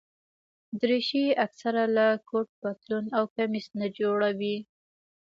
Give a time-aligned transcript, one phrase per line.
[0.79, 4.57] دریشي اکثره له کوټ، پتلون او کمیس نه جوړه وي.